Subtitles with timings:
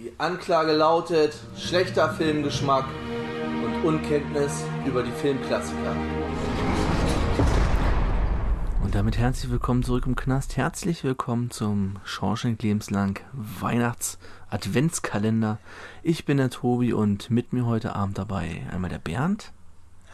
[0.00, 2.84] Die Anklage lautet schlechter Filmgeschmack
[3.64, 5.96] und Unkenntnis über die Filmklassiker.
[8.84, 10.56] Und damit herzlich willkommen zurück im Knast.
[10.56, 15.58] Herzlich willkommen zum Schorschenk Lebenslang Weihnachts Adventskalender.
[16.04, 19.50] Ich bin der Tobi und mit mir heute Abend dabei einmal der Bernd.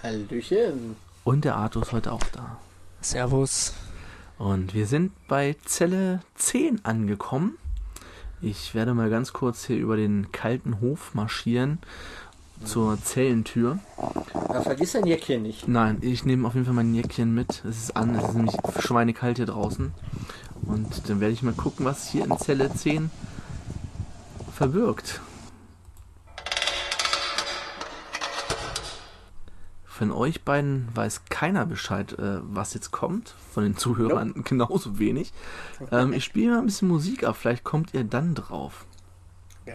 [0.02, 0.96] Hallöchen.
[1.24, 2.56] Und der Arthur ist heute auch da.
[3.02, 3.74] Servus.
[4.38, 7.58] Und wir sind bei Zelle 10 angekommen.
[8.44, 11.78] Ich werde mal ganz kurz hier über den kalten Hof marschieren
[12.62, 13.78] zur Zellentür.
[14.34, 15.66] Ja, vergiss dein Jäckchen nicht.
[15.66, 17.64] Nein, ich nehme auf jeden Fall mein Jäckchen mit.
[17.64, 19.92] Es ist an, es ist nämlich schweinekalt hier draußen.
[20.66, 23.10] Und dann werde ich mal gucken, was hier in Zelle 10
[24.52, 25.22] verbirgt.
[29.96, 33.36] Von euch beiden weiß keiner Bescheid, äh, was jetzt kommt.
[33.52, 34.42] Von den Zuhörern nope.
[34.44, 35.32] genauso wenig.
[35.92, 38.86] Ähm, ich spiele mal ein bisschen Musik ab, vielleicht kommt ihr dann drauf.
[39.66, 39.74] Ja.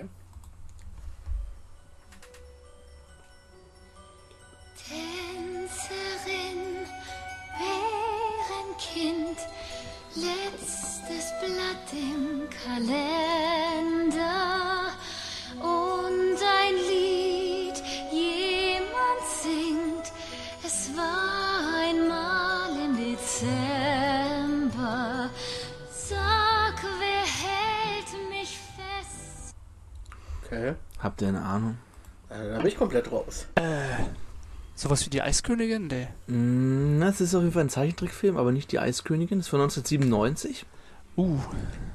[4.89, 6.09] Tänzerin,
[8.91, 9.39] Bärenkind,
[10.15, 13.48] letztes Blatt im Kalender.
[30.49, 30.73] Okay.
[30.97, 31.77] Habt ihr eine Ahnung?
[32.29, 33.45] Äh, da bin ich komplett raus.
[33.53, 33.61] Äh,
[34.73, 35.87] sowas wie die Eiskönigin?
[35.87, 36.07] Nee.
[36.27, 39.37] Mm, das ist auf jeden Fall ein Zeichentrickfilm, aber nicht die Eiskönigin.
[39.37, 40.65] Das ist von 1997.
[41.17, 41.37] Uh.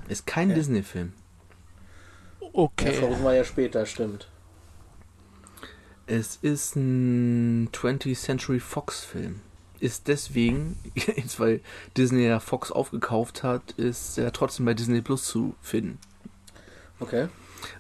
[0.09, 0.55] Ist kein ja.
[0.55, 1.15] Disney-Film.
[2.53, 3.01] Okay.
[3.01, 4.29] Das war ja später, stimmt.
[6.07, 9.41] Es ist ein 20th Century Fox-Film.
[9.81, 11.61] Ist deswegen, jetzt weil
[11.97, 15.99] Disney ja Fox aufgekauft hat, ist er trotzdem bei Disney Plus zu finden.
[17.01, 17.29] Okay.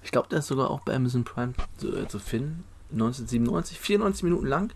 [0.03, 2.65] Ich glaube, der ist sogar auch bei Amazon Prime zu, äh, zu finden.
[2.93, 4.73] 1997, 94 Minuten lang.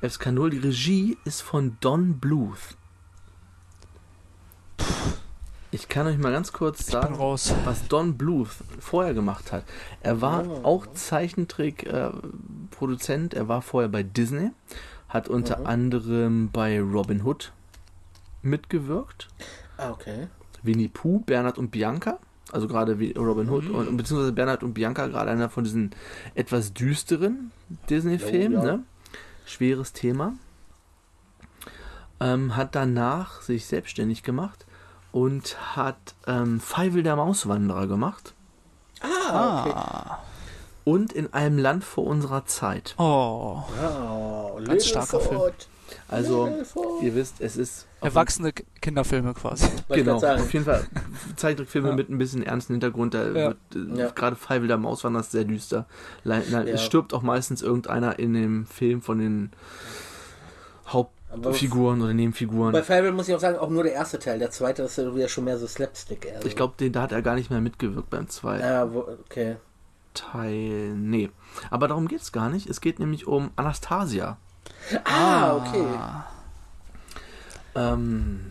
[0.00, 0.50] FSK 0.
[0.50, 2.76] Die Regie ist von Don Bluth.
[5.72, 7.54] Ich kann euch mal ganz kurz sagen, was
[7.88, 8.50] Don Bluth
[8.80, 9.62] vorher gemacht hat.
[10.00, 10.64] Er war oh.
[10.64, 13.34] auch Zeichentrick-Produzent.
[13.34, 14.50] Äh, er war vorher bei Disney,
[15.08, 15.66] hat unter mhm.
[15.66, 17.52] anderem bei Robin Hood
[18.42, 19.28] mitgewirkt.
[19.76, 20.26] Ah, okay.
[20.62, 22.18] Winnie Pooh, Bernhard und Bianca.
[22.52, 23.74] Also gerade wie Robin Hood mhm.
[23.74, 25.90] und beziehungsweise Bernhard und Bianca, gerade einer von diesen
[26.34, 27.52] etwas düsteren
[27.88, 28.76] Disney-Filmen, oh, ja.
[28.76, 28.84] ne?
[29.46, 30.34] Schweres Thema.
[32.20, 34.66] Ähm, hat danach sich selbstständig gemacht
[35.12, 38.34] und hat ähm, Feivel der Mauswanderer gemacht.
[39.00, 39.72] Ah, okay.
[39.74, 40.18] Ah.
[40.84, 42.94] Und in einem Land vor unserer Zeit.
[42.98, 43.62] Oh.
[43.82, 45.40] oh ganz starker Film.
[46.08, 46.48] Also,
[47.02, 47.86] ihr wisst, es ist.
[48.00, 49.66] Erwachsene Kinderfilme quasi.
[49.88, 50.86] Genau, auf jeden Fall
[51.36, 51.94] Zeichentrickfilme ja.
[51.94, 53.14] mit ein bisschen ernsten Hintergrund.
[53.14, 53.34] Da ja.
[53.34, 53.58] wird
[53.96, 54.10] ja.
[54.10, 55.86] gerade Five der Mauswanderer ist sehr düster.
[56.24, 59.50] Es stirbt auch meistens irgendeiner in dem Film von den
[60.88, 62.72] Hauptfiguren oder Nebenfiguren.
[62.72, 64.38] Bei Five muss ich auch sagen, auch nur der erste Teil.
[64.38, 66.26] Der zweite ist ja wieder schon mehr so Slapstick.
[66.34, 66.48] Also.
[66.48, 68.62] Ich glaube, da hat er gar nicht mehr mitgewirkt beim zweiten.
[68.62, 69.56] Ja, wo, okay.
[70.14, 70.94] Teil.
[70.96, 71.30] Nee.
[71.70, 72.68] Aber darum geht es gar nicht.
[72.68, 74.38] Es geht nämlich um Anastasia.
[75.04, 75.86] Ah, okay.
[77.74, 78.50] Ähm,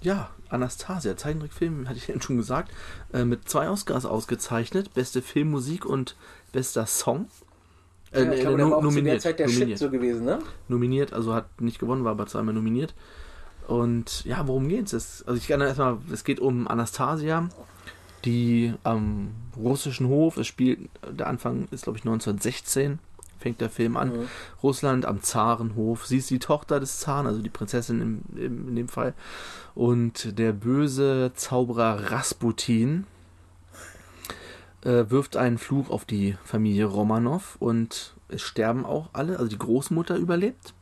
[0.00, 2.72] ja, Anastasia, Zeichentrickfilm, hatte ich ja schon gesagt,
[3.12, 4.94] äh, mit zwei Oscars ausgezeichnet.
[4.94, 6.16] Beste Filmmusik und
[6.52, 7.28] bester Song.
[8.12, 9.70] Äh, ja, ich glaube, no, nominiert, zu der Zeit der nominiert.
[9.70, 10.38] Shit so gewesen, ne?
[10.68, 12.94] Nominiert, also hat nicht gewonnen, war aber zweimal nominiert.
[13.66, 14.92] Und ja, worum geht's?
[14.92, 17.48] Es, also ich kann erstmal, es geht um Anastasia,
[18.24, 22.98] die am russischen Hof, es spielt, der Anfang ist glaube ich 1916,
[23.46, 24.08] fängt der Film an.
[24.08, 24.28] Mhm.
[24.60, 26.04] Russland am Zarenhof.
[26.04, 29.14] Sie ist die Tochter des Zaren, also die Prinzessin im, im, in dem Fall.
[29.76, 33.06] Und der böse Zauberer Rasputin
[34.82, 39.38] äh, wirft einen Fluch auf die Familie Romanov und es sterben auch alle.
[39.38, 40.74] Also die Großmutter überlebt,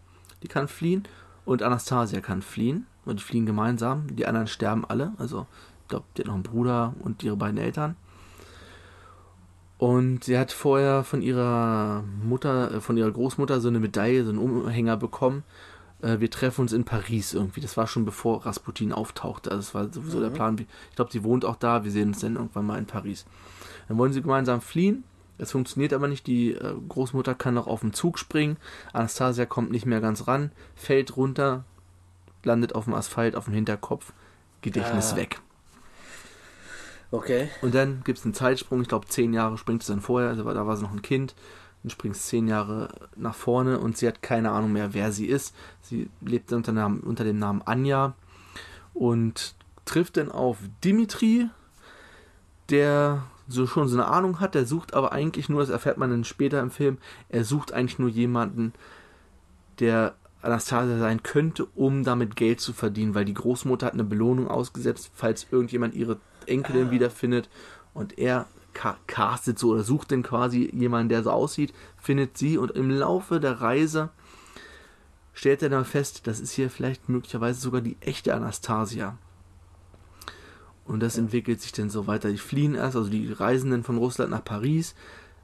[0.42, 1.02] die kann fliehen
[1.44, 4.06] und Anastasia kann fliehen und die fliehen gemeinsam.
[4.16, 5.12] Die anderen sterben alle.
[5.18, 5.46] Also
[5.82, 7.96] ich glaube, die hat noch einen Bruder und ihre beiden Eltern.
[9.84, 14.30] Und sie hat vorher von ihrer Mutter, äh, von ihrer Großmutter so eine Medaille, so
[14.30, 15.42] einen Umhänger bekommen.
[16.00, 17.60] Äh, wir treffen uns in Paris irgendwie.
[17.60, 19.50] Das war schon bevor Rasputin auftauchte.
[19.50, 20.22] Also das war sowieso mhm.
[20.22, 20.56] der Plan.
[20.88, 21.84] Ich glaube, sie wohnt auch da.
[21.84, 23.26] Wir sehen uns dann irgendwann mal in Paris.
[23.86, 25.04] Dann wollen sie gemeinsam fliehen.
[25.36, 26.26] Es funktioniert aber nicht.
[26.26, 28.56] Die äh, Großmutter kann noch auf den Zug springen.
[28.94, 31.66] Anastasia kommt nicht mehr ganz ran, fällt runter,
[32.42, 34.14] landet auf dem Asphalt, auf dem Hinterkopf.
[34.62, 35.16] Gedächtnis ah.
[35.16, 35.42] weg.
[37.14, 37.48] Okay.
[37.62, 40.42] Und dann gibt es einen Zeitsprung, ich glaube zehn Jahre springt es dann vorher, also
[40.42, 41.36] da war sie noch ein Kind.
[41.84, 45.26] Dann springt es zehn Jahre nach vorne und sie hat keine Ahnung mehr, wer sie
[45.26, 45.54] ist.
[45.80, 48.14] Sie lebt unter, Namen, unter dem Namen Anja
[48.94, 51.48] und trifft dann auf Dimitri,
[52.70, 56.10] der so schon so eine Ahnung hat, der sucht aber eigentlich nur, das erfährt man
[56.10, 58.72] dann später im Film, er sucht eigentlich nur jemanden,
[59.78, 64.48] der Anastasia sein könnte, um damit Geld zu verdienen, weil die Großmutter hat eine Belohnung
[64.48, 66.18] ausgesetzt, falls irgendjemand ihre
[66.48, 67.48] Enkelin wiederfindet
[67.94, 72.58] und er ca- castet so oder sucht dann quasi jemanden, der so aussieht, findet sie
[72.58, 74.10] und im Laufe der Reise
[75.32, 79.18] stellt er dann fest, das ist hier vielleicht möglicherweise sogar die echte Anastasia.
[80.84, 82.30] Und das entwickelt sich dann so weiter.
[82.30, 84.94] Die fliehen erst, also die Reisenden von Russland nach Paris.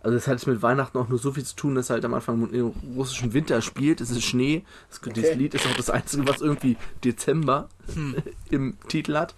[0.02, 2.14] Also das hat jetzt mit Weihnachten auch nur so viel zu tun, dass halt am
[2.14, 4.00] Anfang im russischen Winter spielt.
[4.00, 4.64] Es ist Schnee.
[4.90, 5.34] Das, Okay.
[5.34, 7.68] Lied ist auch das einzige, was irgendwie Dezember
[8.50, 9.34] im Titel hat.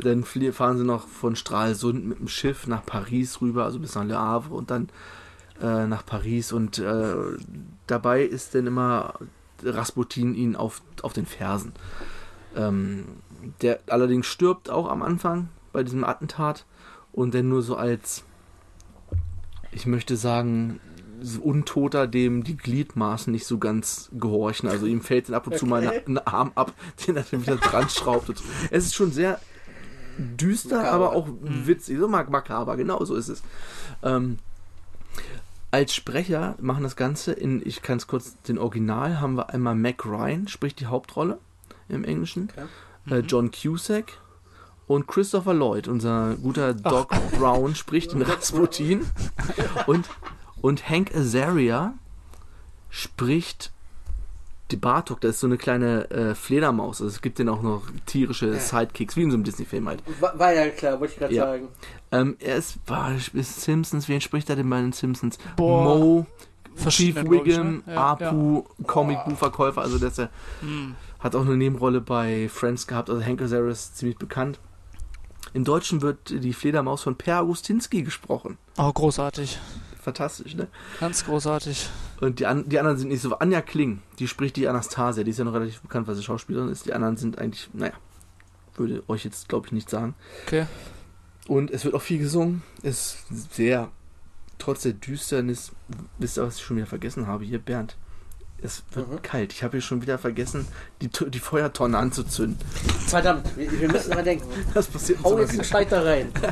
[0.00, 4.04] Dann fahren sie noch von Stralsund mit dem Schiff nach Paris rüber, also bis nach
[4.04, 4.88] Le Havre und dann
[5.60, 6.52] äh, nach Paris.
[6.52, 7.14] Und äh,
[7.86, 9.14] dabei ist dann immer
[9.62, 11.72] Rasputin ihnen auf, auf den Fersen.
[12.54, 13.04] Ähm,
[13.62, 16.64] der allerdings stirbt auch am Anfang bei diesem Attentat
[17.12, 18.24] und dann nur so als,
[19.70, 20.80] ich möchte sagen,
[21.20, 24.68] so Untoter, dem die Gliedmaßen nicht so ganz gehorchen.
[24.68, 26.02] Also ihm fällt dann ab und zu mal Okay.
[26.06, 26.72] ein, Arm ab,
[27.06, 28.32] den er dann wieder dran schraubt.
[28.70, 29.40] Es ist schon sehr
[30.18, 30.92] düster, Makaber.
[30.94, 31.98] aber auch witzig.
[31.98, 33.42] So mag makaber, genau so ist es.
[34.02, 34.38] Ähm,
[35.70, 39.74] als Sprecher machen das Ganze in, ich kann es kurz, den Original haben wir einmal
[39.74, 41.38] Mac Ryan, spricht die Hauptrolle
[41.88, 42.48] im Englischen,
[43.06, 43.16] Okay.
[43.16, 44.12] äh, John Cusack
[44.86, 49.04] und Christopher Lloyd, unser guter Doc Brown, spricht den Rasputin
[49.86, 50.08] und,
[50.62, 51.92] und Hank Azaria
[52.90, 53.70] spricht
[54.70, 57.84] die Bartok, das ist so eine kleine äh, Fledermaus, also es gibt den auch noch
[58.06, 60.02] tierische Sidekicks, wie in so einem Disney-Film halt.
[60.20, 61.44] War, war ja klar, wollte ich gerade Ja.
[61.44, 61.68] sagen.
[62.12, 65.38] Ähm, er ist, war, ist Simpsons, wen spricht er denn bei den Simpsons?
[65.56, 65.98] Boah.
[65.98, 66.26] Mo,
[66.88, 67.82] Chief ich, Wiggum, ne?
[67.86, 70.28] Ja, Apu, Comicbuchverkäufer, also der ist ja,
[70.60, 70.94] Hm.
[71.18, 74.60] hat auch eine Nebenrolle bei Friends gehabt, also Hank Azaria ist ziemlich bekannt.
[75.54, 78.58] Im Deutschen wird die Fledermaus von Per Augustinski gesprochen.
[78.76, 79.58] Oh, großartig.
[80.00, 80.68] Fantastisch, ne?
[81.00, 81.88] Ganz großartig.
[82.20, 83.36] Und die, an, die anderen sind nicht so.
[83.38, 86.68] Anja Kling, die spricht die Anastasia, die ist ja noch relativ bekannt, weil sie Schauspielerin
[86.70, 86.86] ist.
[86.86, 87.92] Die anderen sind eigentlich, naja,
[88.76, 90.14] würde euch jetzt, glaube ich, nicht sagen.
[90.46, 90.66] Okay.
[91.46, 92.62] Und es wird auch viel gesungen.
[92.82, 93.90] Ist sehr,
[94.58, 95.72] trotz der Düsternis,
[96.18, 97.44] wisst ihr, was ich schon wieder vergessen habe?
[97.44, 97.96] Hier, Bernd.
[98.60, 99.22] Es wird Mhm.
[99.22, 99.52] kalt.
[99.52, 100.66] Ich habe hier schon wieder vergessen,
[101.00, 102.58] die, die Feuertonne anzuzünden.
[103.06, 104.46] Verdammt, wir, wir müssen dran denken.
[104.74, 106.32] Das passiert Hau jetzt einen Scheit da rein.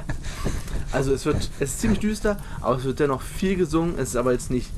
[0.92, 3.94] Also es wird, es ist ziemlich düster, aber es wird dennoch viel gesungen.
[3.98, 4.70] Es ist aber jetzt nicht.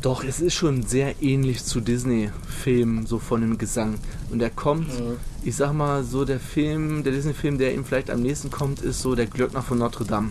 [0.00, 3.98] Doch, es ist schon sehr ähnlich zu Disney-Filmen, so von dem Gesang.
[4.30, 5.16] Und der kommt, Mhm.
[5.44, 9.00] ich sag mal, so der Film, der Disney-Film, der ihm vielleicht am nächsten kommt, ist
[9.00, 10.30] so der Glöckner von Notre Dame.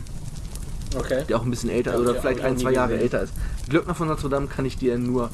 [0.94, 1.24] Okay.
[1.30, 3.32] Der auch ein bisschen älter Ja, oder vielleicht ein, zwei Jahre älter ist.
[3.70, 5.30] Glöckner von Notre Dame kann ich dir nur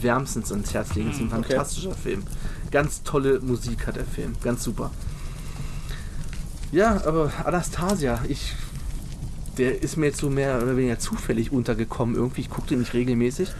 [0.00, 1.10] wärmstens ans Herz legen.
[1.10, 1.48] Es ist ein okay.
[1.50, 2.22] fantastischer Film.
[2.70, 4.32] Ganz tolle Musik hat der Film.
[4.42, 4.90] Ganz super.
[6.72, 8.54] Ja, aber Anastasia, ich.
[9.58, 12.40] Der ist mir jetzt so mehr oder weniger zufällig untergekommen irgendwie.
[12.40, 13.52] Ich gucke den nicht regelmäßig.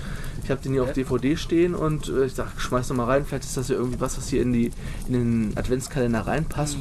[0.42, 0.94] Ich habe den hier auf.
[0.94, 3.26] DVD stehen und äh, ich sag, schmeiß doch mal rein.
[3.26, 4.70] Vielleicht ist das ja irgendwie was, was hier in, die,
[5.06, 6.78] in den Adventskalender reinpasst.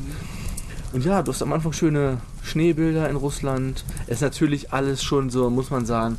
[0.94, 3.84] Und ja, du hast am Anfang schöne Schneebilder in Russland.
[4.08, 6.18] Es ist natürlich alles schon so, muss man sagen,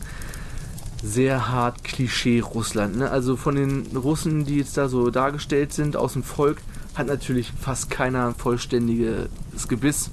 [1.03, 2.97] sehr hart Klischee Russland.
[2.97, 3.11] Ne?
[3.11, 6.59] Also von den Russen, die jetzt da so dargestellt sind, aus dem Volk,
[6.95, 9.29] hat natürlich fast keiner ein vollständiges
[9.69, 10.11] Gebiss.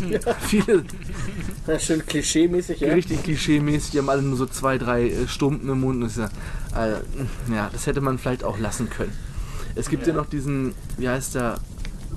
[0.40, 0.84] Viele
[1.66, 2.92] Ja, schön klischee-mäßig, ja.
[2.92, 6.02] richtig klischee-mäßig, die haben alle nur so zwei, drei äh, Stumpen im Mund.
[6.02, 6.30] Und das
[6.74, 7.00] ja, äh,
[7.54, 9.12] ja, das hätte man vielleicht auch lassen können.
[9.74, 10.20] Es gibt ja, Ja.
[10.20, 11.58] noch diesen, wie heißt der,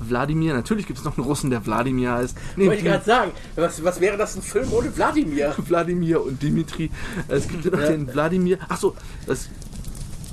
[0.02, 0.54] Wladimir.
[0.54, 2.38] Natürlich gibt es noch einen Russen, der Wladimir heißt.
[2.56, 5.54] Nee, Wollte ich gerade sagen, was, was wäre das ein Film ohne Wladimir?
[5.68, 6.90] Wladimir und Dimitri.
[7.28, 7.90] Es gibt ja noch Ja.
[7.92, 8.60] den Wladimir.
[8.70, 8.96] Achso,
[9.28, 9.50] das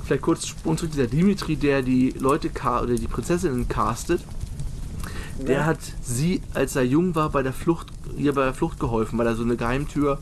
[0.07, 0.91] vielleicht kurz zurück.
[0.95, 2.49] Der Dimitri, der die Leute
[2.83, 4.21] oder die Prinzessinnen castet,
[5.39, 5.65] der Ja.
[5.65, 7.87] hat sie, als er jung war, bei der Flucht,
[8.17, 10.19] ihr bei der Flucht geholfen, weil er so eine Geheimtür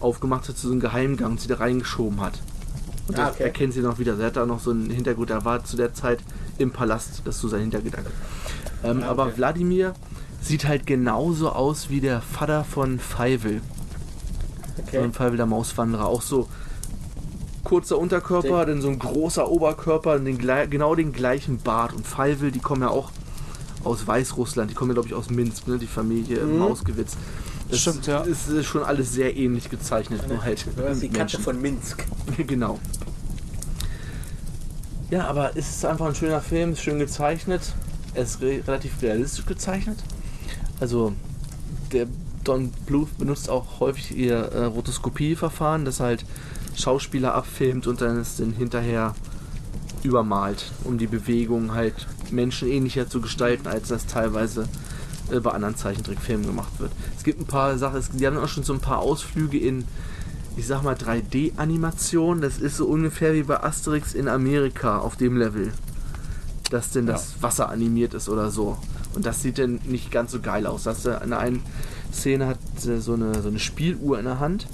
[0.00, 2.40] aufgemacht hat zu so einem Geheimgang und sie da reingeschoben hat.
[3.08, 3.44] Und Ah, das okay.
[3.44, 4.18] erkennt sie noch wieder.
[4.18, 5.30] Er hat da noch so einen Hintergrund.
[5.30, 6.20] Er war zu der Zeit
[6.58, 7.22] im Palast.
[7.24, 8.10] Das ist so sein Hintergedanke.
[8.84, 9.32] Ähm, Ah, Aber okay.
[9.36, 9.94] Wladimir
[10.40, 13.60] sieht halt genauso aus wie der Vater von Feivel.
[14.86, 15.00] Okay.
[15.00, 16.06] Von Feivel der Mauswanderer.
[16.06, 16.48] Auch so
[17.72, 21.94] kurzer Unterkörper, dann so ein großer Oberkörper, den, genau den gleichen Bart.
[21.94, 23.10] Und Feivel, die kommen ja auch
[23.82, 24.70] aus Weißrussland.
[24.70, 25.78] Die kommen ja, glaube ich, aus Minsk, ne?
[25.78, 26.58] die Familie Mhm.
[26.58, 27.16] Mausgewitz.
[27.70, 28.20] Das Stimmt, ja.
[28.20, 30.28] ist schon alles sehr ähnlich gezeichnet.
[30.28, 30.66] Nur halt
[31.00, 32.04] die Katze von Minsk.
[32.46, 32.78] genau.
[35.10, 37.72] Ja, aber es ist einfach ein schöner Film, ist schön gezeichnet.
[38.12, 39.96] Er ist re relativ realistisch gezeichnet.
[40.78, 41.14] Also,
[41.90, 42.06] der
[42.44, 46.26] Don Bluth benutzt auch häufig ihr äh, Rotoskopieverfahren, das halt
[46.76, 49.14] Schauspieler abfilmt und dann es dann hinterher
[50.02, 54.68] übermalt, um die Bewegung halt menschenähnlicher zu gestalten, als das teilweise
[55.30, 56.92] äh, bei anderen Zeichentrickfilmen gemacht wird.
[57.16, 59.84] Es gibt ein paar Sachen, es, die haben auch schon so ein paar Ausflüge in,
[60.56, 62.40] ich sag mal, 3D-Animation.
[62.40, 65.72] Das ist so ungefähr wie bei Asterix in Amerika auf dem Level.
[66.70, 68.78] Dass denn das Wasser animiert ist oder so.
[69.14, 70.84] Und das sieht dann nicht ganz so geil aus.
[70.84, 71.62] Das in der einen
[72.12, 74.66] Szene hat äh, so eine, so eine Spieluhr in der Hand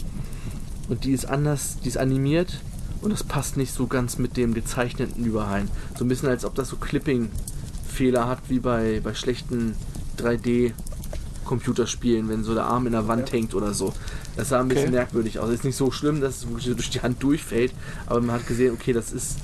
[0.89, 2.61] und die ist anders, die ist animiert
[3.03, 5.69] und das passt nicht so ganz mit dem gezeichneten überein.
[5.97, 9.75] So ein bisschen als ob das so Clipping-Fehler hat wie bei, bei schlechten
[10.19, 13.93] 3D-Computerspielen, wenn so der Arm in der Wand hängt oder so.
[14.37, 14.97] Das sah ein bisschen Okay.
[14.97, 15.51] merkwürdig aus.
[15.51, 17.73] Ist nicht so schlimm, dass es wirklich durch die Hand durchfällt,
[18.07, 19.37] aber man hat gesehen, okay, das ist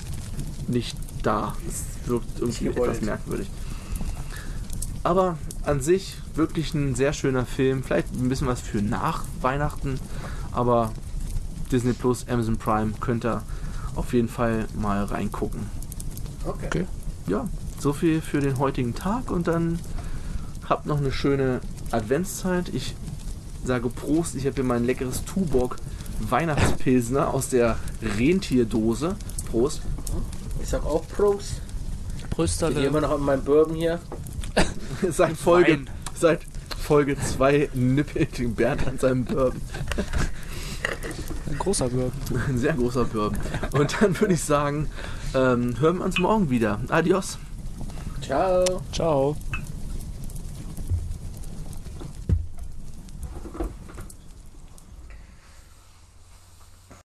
[0.69, 1.57] nicht da.
[1.69, 3.49] Es wirkt irgendwie etwas merkwürdig.
[5.03, 7.83] Aber an sich wirklich ein sehr schöner Film.
[7.83, 9.99] Vielleicht ein bisschen was für nach Weihnachten,
[10.53, 10.93] aber
[11.75, 13.43] Disney Plus, Amazon Prime könnt ihr
[13.97, 15.67] auf jeden Fall mal reingucken.
[16.47, 16.67] Okay.
[16.67, 16.87] Okay.
[17.27, 17.49] Ja,
[17.81, 19.81] so viel für den heutigen Tag und dann
[20.69, 22.69] habt noch eine schöne Adventszeit.
[22.73, 22.95] Ich
[23.65, 25.77] sage Prost, ich habe hier mein leckeres Tuborg
[26.21, 27.77] Weihnachtspilsner aus der
[28.19, 29.17] Rentierdose.
[29.51, 29.83] Prost.
[30.63, 31.61] Ich sag auch Prost.
[32.39, 33.99] Ich bin immer noch an meinem Bourbon hier.
[35.11, 35.91] seit Folge Wein.
[36.15, 36.41] seit
[36.79, 39.61] Folge 2 nippelt den Bernd an seinem Bourbon.
[41.51, 42.13] Ein großer Bourbon.
[42.49, 43.39] Ein sehr großer Bourbon.
[43.73, 44.89] Und dann würde ich sagen,
[45.35, 46.81] ähm, hören wir uns morgen wieder.
[46.89, 47.39] Adios.
[48.21, 48.65] Ciao.
[48.93, 49.37] Ciao.